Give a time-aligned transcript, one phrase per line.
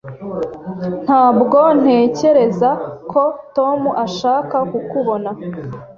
[1.05, 2.69] Ntabwo ntekereza
[3.11, 3.23] ko
[3.55, 5.29] Tom ashaka kukubona.